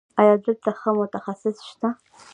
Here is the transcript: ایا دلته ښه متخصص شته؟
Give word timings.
ایا 0.19 0.35
دلته 0.45 0.69
ښه 0.79 0.89
متخصص 0.99 1.57
شته؟ 1.69 1.89